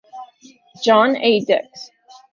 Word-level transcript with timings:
John 0.83 1.15
A. 1.17 1.41
Dix. 1.41 1.91